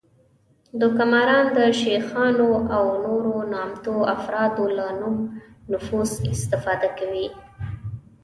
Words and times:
دوکه 0.79 1.03
ماران 1.11 1.45
د 1.57 1.59
شیخانو 1.81 2.51
او 2.75 2.85
نورو 3.05 3.35
نامتو 3.53 3.93
افرادو 4.15 4.65
له 4.77 4.87
نوم 4.99 5.17
او 5.27 5.71
نفوذ 5.71 6.11
استفاده 6.33 6.89
کوي 6.99 7.27